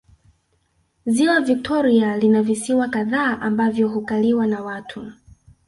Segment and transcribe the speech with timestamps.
[1.05, 5.11] Ziwa Victoria lina visiwa kadhaa ambavyo hukaliwa na watu